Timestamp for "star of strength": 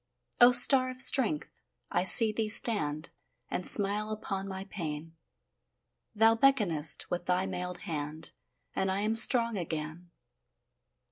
0.51-1.61